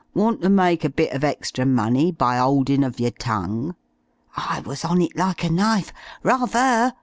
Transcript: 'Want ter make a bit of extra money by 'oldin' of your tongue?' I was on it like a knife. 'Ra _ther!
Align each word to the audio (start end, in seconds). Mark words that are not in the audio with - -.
'Want 0.15 0.41
ter 0.41 0.49
make 0.49 0.83
a 0.83 0.89
bit 0.89 1.13
of 1.13 1.23
extra 1.23 1.63
money 1.63 2.11
by 2.11 2.39
'oldin' 2.39 2.83
of 2.83 2.99
your 2.99 3.11
tongue?' 3.11 3.75
I 4.35 4.61
was 4.61 4.83
on 4.83 4.99
it 4.99 5.15
like 5.15 5.43
a 5.43 5.51
knife. 5.51 5.93
'Ra 6.23 6.39
_ther! 6.47 6.93